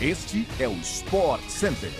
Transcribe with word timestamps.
Este 0.00 0.46
é 0.60 0.68
o 0.68 0.74
Sport 0.74 1.42
Center. 1.48 1.90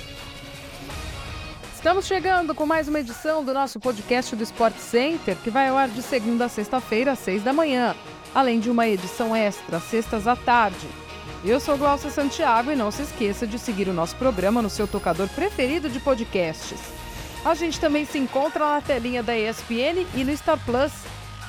Estamos 1.75 2.07
chegando 2.07 2.55
com 2.55 2.65
mais 2.65 2.87
uma 2.87 3.01
edição 3.01 3.45
do 3.45 3.53
nosso 3.53 3.81
podcast 3.81 4.37
do 4.37 4.45
Sport 4.45 4.77
Center, 4.77 5.37
que 5.43 5.51
vai 5.51 5.67
ao 5.67 5.77
ar 5.77 5.89
de 5.89 6.01
segunda 6.01 6.45
a 6.45 6.49
sexta-feira, 6.49 7.11
às 7.11 7.19
seis 7.19 7.43
da 7.43 7.53
manhã, 7.53 7.97
além 8.33 8.61
de 8.61 8.71
uma 8.71 8.87
edição 8.87 9.35
extra, 9.35 9.81
sextas 9.81 10.29
à 10.29 10.37
tarde. 10.37 10.87
Eu 11.45 11.59
sou 11.59 11.77
Glaucia 11.77 12.09
Santiago 12.09 12.71
e 12.71 12.77
não 12.77 12.93
se 12.93 13.03
esqueça 13.03 13.49
de 13.49 13.59
seguir 13.59 13.89
o 13.89 13.93
nosso 13.93 14.15
programa 14.15 14.63
no 14.63 14.71
seu 14.71 14.87
tocador 14.87 15.29
preferido 15.31 15.91
de 15.91 15.99
podcasts. 15.99 16.79
A 17.45 17.53
gente 17.55 17.81
também 17.81 18.05
se 18.05 18.17
encontra 18.17 18.75
na 18.75 18.81
telinha 18.81 19.25
da 19.25 19.37
ESPN 19.37 20.07
e 20.15 20.23
no 20.23 20.37
Star 20.37 20.65
Plus. 20.65 20.93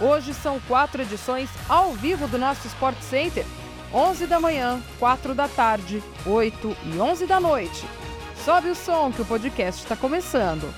Hoje 0.01 0.33
são 0.33 0.59
quatro 0.61 1.03
edições 1.03 1.47
ao 1.67 1.93
vivo 1.93 2.27
do 2.27 2.39
nosso 2.39 2.65
Sport 2.65 2.99
Center 3.01 3.45
11 3.93 4.27
da 4.27 4.39
manhã, 4.39 4.79
4 4.99 5.33
da 5.33 5.47
tarde, 5.47 6.03
8 6.23 6.77
e 6.93 6.99
11 6.99 7.25
da 7.25 7.39
noite. 7.39 7.87
Sobe 8.45 8.69
o 8.69 8.75
som 8.75 9.11
que 9.11 9.21
o 9.21 9.25
podcast 9.25 9.81
está 9.81 9.95
começando. 9.95 10.71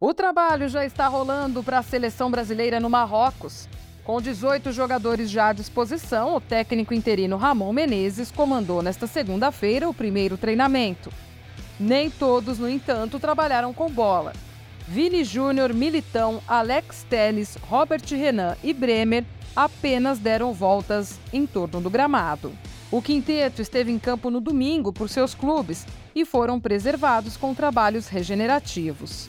O 0.00 0.14
trabalho 0.14 0.66
já 0.66 0.86
está 0.86 1.06
rolando 1.08 1.62
para 1.62 1.80
a 1.80 1.82
seleção 1.82 2.30
brasileira 2.30 2.80
no 2.80 2.88
Marrocos. 2.88 3.68
Com 4.02 4.18
18 4.18 4.72
jogadores 4.72 5.30
já 5.30 5.48
à 5.48 5.52
disposição, 5.52 6.36
o 6.36 6.40
técnico 6.40 6.94
interino 6.94 7.36
Ramon 7.36 7.70
Menezes 7.70 8.32
comandou 8.32 8.80
nesta 8.80 9.06
segunda-feira 9.06 9.86
o 9.86 9.92
primeiro 9.92 10.38
treinamento. 10.38 11.12
Nem 11.80 12.10
todos, 12.10 12.58
no 12.58 12.68
entanto, 12.68 13.18
trabalharam 13.18 13.72
com 13.72 13.90
bola. 13.90 14.34
Vini 14.86 15.24
Júnior, 15.24 15.72
Militão, 15.72 16.42
Alex 16.46 17.06
Teles, 17.08 17.56
Robert 17.62 18.02
Renan 18.10 18.54
e 18.62 18.74
Bremer 18.74 19.24
apenas 19.56 20.18
deram 20.18 20.52
voltas 20.52 21.18
em 21.32 21.46
torno 21.46 21.80
do 21.80 21.88
gramado. 21.88 22.52
O 22.90 23.00
quinteto 23.00 23.62
esteve 23.62 23.90
em 23.90 23.98
campo 23.98 24.30
no 24.30 24.40
domingo 24.40 24.92
por 24.92 25.08
seus 25.08 25.34
clubes 25.34 25.86
e 26.14 26.26
foram 26.26 26.60
preservados 26.60 27.36
com 27.36 27.54
trabalhos 27.54 28.08
regenerativos. 28.08 29.28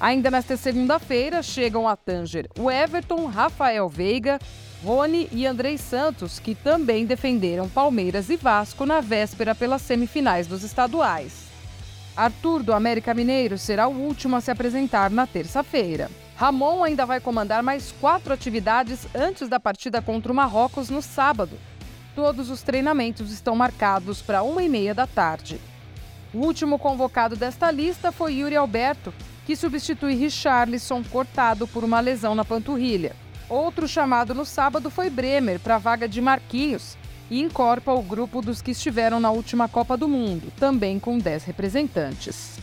Ainda 0.00 0.28
nesta 0.28 0.56
segunda-feira 0.56 1.40
chegam 1.40 1.86
a 1.86 1.94
Tanger 1.94 2.48
o 2.58 2.68
Everton, 2.68 3.26
Rafael 3.26 3.88
Veiga, 3.88 4.40
Rony 4.82 5.28
e 5.30 5.46
Andrei 5.46 5.78
Santos, 5.78 6.40
que 6.40 6.56
também 6.56 7.06
defenderam 7.06 7.68
Palmeiras 7.68 8.28
e 8.28 8.36
Vasco 8.36 8.84
na 8.84 9.00
véspera 9.00 9.54
pelas 9.54 9.82
semifinais 9.82 10.48
dos 10.48 10.64
estaduais. 10.64 11.41
Arthur, 12.16 12.62
do 12.62 12.74
América 12.74 13.14
Mineiro, 13.14 13.56
será 13.56 13.88
o 13.88 13.96
último 13.96 14.36
a 14.36 14.40
se 14.40 14.50
apresentar 14.50 15.10
na 15.10 15.26
terça-feira. 15.26 16.10
Ramon 16.36 16.84
ainda 16.84 17.06
vai 17.06 17.20
comandar 17.20 17.62
mais 17.62 17.92
quatro 18.00 18.32
atividades 18.32 19.06
antes 19.14 19.48
da 19.48 19.58
partida 19.58 20.02
contra 20.02 20.30
o 20.30 20.34
Marrocos 20.34 20.90
no 20.90 21.00
sábado. 21.00 21.58
Todos 22.14 22.50
os 22.50 22.62
treinamentos 22.62 23.30
estão 23.32 23.56
marcados 23.56 24.20
para 24.20 24.42
uma 24.42 24.62
e 24.62 24.68
meia 24.68 24.94
da 24.94 25.06
tarde. 25.06 25.58
O 26.34 26.38
último 26.38 26.78
convocado 26.78 27.36
desta 27.36 27.70
lista 27.70 28.12
foi 28.12 28.34
Yuri 28.34 28.56
Alberto, 28.56 29.12
que 29.46 29.56
substitui 29.56 30.14
Richarlison 30.14 31.02
cortado 31.04 31.66
por 31.66 31.84
uma 31.84 32.00
lesão 32.00 32.34
na 32.34 32.44
panturrilha. 32.44 33.16
Outro 33.48 33.88
chamado 33.88 34.34
no 34.34 34.44
sábado 34.44 34.90
foi 34.90 35.08
Bremer 35.08 35.60
para 35.60 35.76
a 35.76 35.78
vaga 35.78 36.08
de 36.08 36.20
Marquinhos, 36.20 36.96
e 37.30 37.40
incorpora 37.40 37.98
o 37.98 38.02
grupo 38.02 38.40
dos 38.40 38.60
que 38.60 38.72
estiveram 38.72 39.20
na 39.20 39.30
última 39.30 39.68
Copa 39.68 39.96
do 39.96 40.08
Mundo, 40.08 40.52
também 40.58 40.98
com 40.98 41.18
10 41.18 41.44
representantes. 41.44 42.58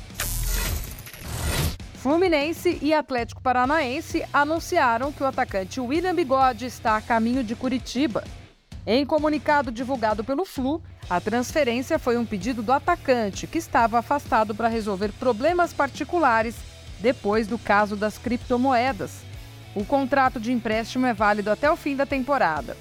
Fluminense 1.96 2.80
e 2.82 2.94
Atlético 2.94 3.42
Paranaense 3.42 4.24
anunciaram 4.32 5.12
que 5.12 5.22
o 5.22 5.26
atacante 5.26 5.82
William 5.82 6.16
Bigode 6.16 6.66
está 6.66 6.96
a 6.96 7.02
caminho 7.02 7.44
de 7.44 7.56
Curitiba. 7.56 8.24
Em 8.88 9.06
comunicado 9.06 9.70
divulgado 9.70 10.24
pelo 10.24 10.46
Flu, 10.46 10.82
a 11.10 11.20
transferência 11.20 12.00
foi 12.00 12.18
um 12.18 12.26
pedido 12.26 12.64
do 12.64 12.72
atacante, 12.72 13.48
que 13.48 13.58
estava 13.58 14.00
afastado 14.00 14.56
para 14.56 14.68
resolver 14.68 15.12
problemas 15.14 15.74
particulares 15.74 16.56
depois 17.00 17.48
do 17.48 17.58
caso 17.58 17.96
das 17.96 18.18
criptomoedas. 18.18 19.22
O 19.76 19.84
contrato 19.84 20.40
de 20.40 20.52
empréstimo 20.52 21.06
é 21.06 21.14
válido 21.14 21.52
até 21.52 21.70
o 21.70 21.76
fim 21.76 21.96
da 21.96 22.06
temporada. 22.06 22.78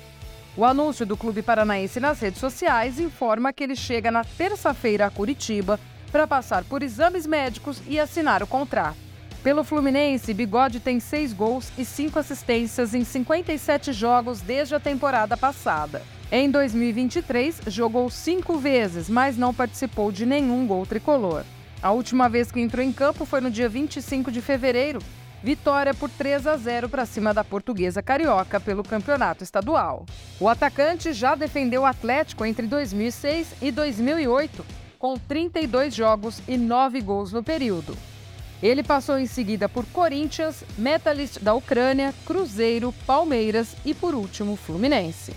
O 0.57 0.65
anúncio 0.65 1.07
do 1.07 1.17
Clube 1.17 1.43
Paranaense 1.43 2.01
nas 2.01 2.21
redes 2.21 2.41
sociais 2.41 2.99
informa 2.99 3.53
que 3.53 3.63
ele 3.63 3.77
chega 3.77 4.11
na 4.11 4.25
terça-feira 4.25 5.07
a 5.07 5.11
Curitiba 5.11 5.79
para 6.11 6.27
passar 6.27 6.65
por 6.65 6.83
exames 6.83 7.27
médicos 7.27 7.81
e 7.87 8.01
assinar 8.01 8.43
o 8.43 8.47
contrato. 8.47 8.97
Pelo 9.43 9.63
Fluminense, 9.63 10.35
Bigode 10.35 10.81
tem 10.81 10.99
seis 10.99 11.33
gols 11.33 11.71
e 11.79 11.85
cinco 11.85 12.19
assistências 12.19 12.93
em 12.93 13.05
57 13.05 13.93
jogos 13.93 14.41
desde 14.41 14.75
a 14.75 14.81
temporada 14.81 15.37
passada. 15.37 16.03
Em 16.31 16.51
2023, 16.51 17.61
jogou 17.69 18.11
cinco 18.11 18.59
vezes, 18.59 19.09
mas 19.09 19.39
não 19.39 19.55
participou 19.55 20.11
de 20.11 20.27
nenhum 20.27 20.67
gol 20.67 20.85
tricolor. 20.85 21.45
A 21.81 21.93
última 21.93 22.29
vez 22.29 22.51
que 22.51 22.61
entrou 22.61 22.85
em 22.85 22.93
campo 22.93 23.25
foi 23.25 23.41
no 23.41 23.51
dia 23.51 23.69
25 23.69 24.33
de 24.33 24.43
fevereiro, 24.43 24.99
Vitória 25.43 25.95
por 25.95 26.11
3 26.11 26.47
a 26.49 26.57
0 26.57 26.89
para 26.89 27.07
cima 27.07 27.33
da 27.33 27.45
Portuguesa 27.45 28.03
Carioca 28.03 28.59
pelo 28.59 28.83
Campeonato 28.83 29.45
Estadual. 29.45 30.05
O 30.41 30.49
atacante 30.49 31.13
já 31.13 31.37
defendeu 31.37 31.83
o 31.83 31.87
Atlético 31.87 32.45
entre 32.45 32.67
2006 32.67 33.55
e 33.63 33.71
2008, 33.71 34.67
com 34.99 35.17
32 35.17 35.95
jogos 35.95 36.43
e 36.49 36.57
9 36.57 37.01
gols 37.01 37.33
no 37.33 37.43
período. 37.43 37.97
Ele 38.61 38.83
passou 38.83 39.17
em 39.17 39.27
seguida 39.27 39.69
por 39.69 39.87
Corinthians, 39.87 40.65
Metalist 40.77 41.39
da 41.39 41.55
Ucrânia, 41.55 42.13
Cruzeiro, 42.27 42.93
Palmeiras 43.07 43.77
e, 43.85 43.95
por 43.95 44.17
último, 44.17 44.57
Fluminense. 44.57 45.33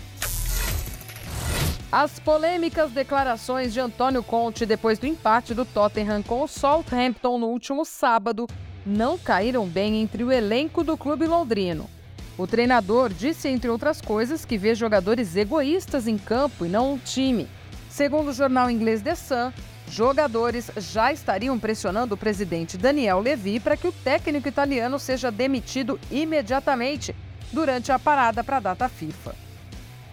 As 1.92 2.18
polêmicas 2.18 2.90
declarações 2.90 3.72
de 3.72 3.78
Antônio 3.78 4.22
Conte 4.24 4.66
depois 4.66 4.98
do 4.98 5.06
empate 5.06 5.54
do 5.54 5.64
Tottenham 5.64 6.22
com 6.22 6.42
o 6.42 6.48
Southampton 6.48 7.38
no 7.38 7.46
último 7.48 7.84
sábado 7.84 8.48
não 8.84 9.18
caíram 9.18 9.66
bem 9.66 10.00
entre 10.00 10.24
o 10.24 10.32
elenco 10.32 10.82
do 10.82 10.96
clube 10.96 11.26
londrino. 11.26 11.88
O 12.36 12.46
treinador 12.46 13.12
disse, 13.12 13.48
entre 13.48 13.70
outras 13.70 14.00
coisas, 14.00 14.44
que 14.44 14.56
vê 14.56 14.74
jogadores 14.74 15.36
egoístas 15.36 16.06
em 16.08 16.16
campo 16.16 16.64
e 16.64 16.68
não 16.68 16.94
um 16.94 16.98
time. 16.98 17.48
Segundo 17.88 18.28
o 18.28 18.32
jornal 18.32 18.70
inglês 18.70 19.02
The 19.02 19.14
Sun, 19.14 19.52
jogadores 19.86 20.70
já 20.78 21.12
estariam 21.12 21.58
pressionando 21.58 22.14
o 22.14 22.18
presidente 22.18 22.78
Daniel 22.78 23.20
Levy 23.20 23.60
para 23.60 23.76
que 23.76 23.86
o 23.86 23.92
técnico 23.92 24.48
italiano 24.48 24.98
seja 24.98 25.30
demitido 25.30 26.00
imediatamente 26.10 27.14
durante 27.52 27.92
a 27.92 27.98
parada 27.98 28.42
para 28.42 28.56
a 28.56 28.60
data 28.60 28.88
FIFA. 28.88 29.34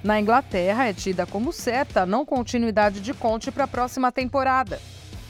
Na 0.04 0.20
Inglaterra, 0.20 0.88
é 0.88 0.94
tida 0.94 1.26
como 1.26 1.52
certa 1.52 2.02
a 2.02 2.06
não 2.06 2.26
continuidade 2.26 3.00
de 3.00 3.14
Conte 3.14 3.52
para 3.52 3.64
a 3.64 3.68
próxima 3.68 4.12
temporada. 4.12 4.80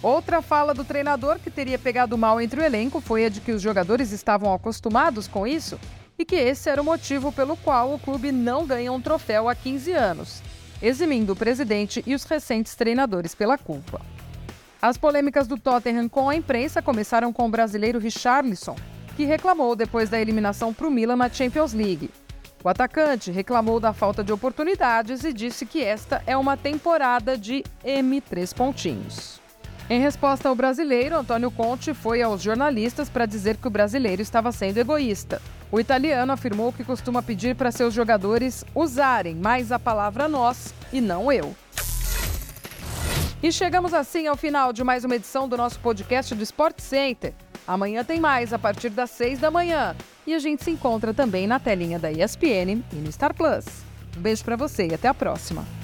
Outra 0.02 0.42
fala 0.42 0.74
do 0.74 0.86
treinador 0.86 1.40
que 1.40 1.52
teria 1.52 1.78
pegado 1.78 2.18
mal 2.18 2.40
entre 2.40 2.62
o 2.62 2.64
elenco 2.64 3.02
foi 3.02 3.26
a 3.26 3.30
de 3.30 3.42
que 3.42 3.52
os 3.52 3.62
jogadores 3.62 4.12
estavam 4.12 4.54
acostumados 4.54 5.28
com 5.28 5.46
isso 5.46 5.78
e 6.18 6.24
que 6.24 6.36
esse 6.36 6.70
era 6.70 6.82
o 6.82 6.86
motivo 6.86 7.32
pelo 7.32 7.58
qual 7.58 7.94
o 7.94 8.00
clube 8.00 8.32
não 8.32 8.66
ganha 8.66 8.92
um 8.92 9.02
troféu 9.02 9.50
há 9.50 9.56
15 9.56 9.92
anos, 9.92 10.42
eximindo 10.82 11.34
o 11.34 11.36
presidente 11.36 12.02
e 12.08 12.16
os 12.16 12.24
recentes 12.24 12.76
treinadores 12.76 13.36
pela 13.36 13.58
culpa. 13.58 14.02
As 14.82 14.98
polêmicas 14.98 15.48
do 15.48 15.58
Tottenham 15.58 16.08
com 16.08 16.30
a 16.30 16.36
imprensa 16.36 16.82
começaram 16.82 17.34
com 17.34 17.46
o 17.46 17.52
brasileiro 17.52 18.00
Richarlison, 18.00 18.78
que 19.18 19.26
reclamou 19.26 19.76
depois 19.76 20.10
da 20.10 20.20
eliminação 20.20 20.74
para 20.74 20.88
o 20.88 20.92
Milan 20.92 21.18
na 21.18 21.30
Champions 21.30 21.74
League. 21.74 22.10
O 22.64 22.70
atacante 22.70 23.32
reclamou 23.32 23.82
da 23.82 23.92
falta 23.92 24.24
de 24.24 24.32
oportunidades 24.32 25.26
e 25.26 25.34
disse 25.34 25.66
que 25.66 25.84
esta 25.84 26.24
é 26.26 26.38
uma 26.38 26.56
temporada 26.56 27.38
de 27.38 27.64
M3 27.84 28.54
pontinhos. 28.54 29.39
Em 29.90 30.00
resposta 30.00 30.48
ao 30.48 30.54
brasileiro, 30.54 31.18
Antônio 31.18 31.50
Conte 31.50 31.96
foi 31.96 32.22
aos 32.22 32.44
jornalistas 32.44 33.10
para 33.10 33.26
dizer 33.26 33.58
que 33.58 33.68
o 33.68 33.72
brasileiro 33.72 34.22
estava 34.22 34.52
sendo 34.52 34.78
egoísta. 34.78 35.42
O 35.72 35.80
italiano 35.80 36.32
afirmou 36.32 36.72
que 36.72 36.84
costuma 36.84 37.24
pedir 37.24 37.56
para 37.56 37.72
seus 37.72 37.92
jogadores 37.92 38.64
usarem 38.76 39.34
mais 39.36 39.72
a 39.72 39.80
palavra 39.80 40.28
nós 40.28 40.76
e 40.94 41.02
não 41.02 41.32
eu. 41.32 41.56
E 43.42 43.52
chegamos 43.52 43.92
assim 43.92 44.28
ao 44.28 44.38
final 44.38 44.72
de 44.72 44.84
mais 44.84 45.04
uma 45.04 45.16
edição 45.16 45.50
do 45.50 45.58
nosso 45.58 45.80
podcast 45.80 46.36
do 46.36 46.44
Sport 46.44 46.80
Center. 46.82 47.34
Amanhã 47.68 48.04
tem 48.04 48.20
mais 48.20 48.54
a 48.54 48.60
partir 48.60 48.90
das 48.90 49.10
seis 49.10 49.40
da 49.40 49.50
manhã. 49.50 49.96
E 50.28 50.36
a 50.36 50.40
gente 50.40 50.64
se 50.64 50.70
encontra 50.70 51.16
também 51.16 51.48
na 51.48 51.60
telinha 51.60 51.98
da 51.98 52.12
ESPN 52.12 52.84
e 52.94 52.96
no 52.96 53.12
Star 53.12 53.34
Plus. 53.34 53.66
Um 54.16 54.22
beijo 54.22 54.44
para 54.44 54.56
você 54.56 54.88
e 54.88 54.94
até 54.94 55.08
a 55.08 55.14
próxima. 55.16 55.79